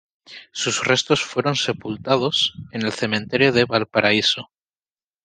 Sus 0.51 0.83
restos 0.83 1.21
fueron 1.21 1.55
sepultados 1.55 2.55
en 2.71 2.81
el 2.81 2.91
Cementerio 2.91 3.53
de 3.53 3.65
Valparaíso. 3.65 4.49